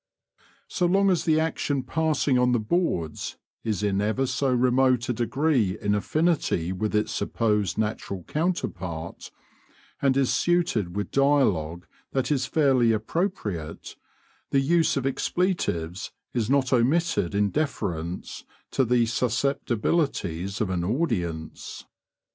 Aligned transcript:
So 0.67 0.87
long 0.87 1.11
as 1.11 1.25
the 1.25 1.39
action 1.39 1.83
passing 1.83 2.39
on 2.39 2.53
the 2.53 2.59
boards 2.59 3.37
is 3.63 3.83
in 3.83 4.01
ever 4.01 4.25
so 4.25 4.51
remote 4.51 5.07
a 5.09 5.13
degree 5.13 5.77
in 5.79 5.93
affinity 5.93 6.71
with 6.71 6.95
its 6.95 7.11
supposed 7.11 7.77
natural 7.77 8.23
counterpart, 8.23 9.29
and 10.01 10.17
is 10.17 10.33
suited 10.33 10.95
with 10.95 11.11
dialogue 11.11 11.85
that 12.13 12.31
is 12.31 12.47
fairly 12.47 12.91
appropriate, 12.91 13.95
the 14.49 14.59
use 14.59 14.97
of 14.97 15.05
expletives 15.05 16.11
is 16.33 16.49
not 16.49 16.73
omitted 16.73 17.35
in 17.35 17.51
deference 17.51 18.43
to 18.71 18.83
the 18.83 19.05
susceptibilities 19.05 20.59
of 20.59 20.71
an 20.71 20.83
audience. 20.83 21.85